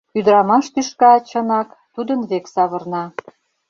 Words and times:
Ӱдырамаш 0.17 0.65
тӱшка, 0.73 1.11
чынак, 1.29 1.67
тудын 1.95 2.19
век 2.29 2.45
савырна. 2.53 3.03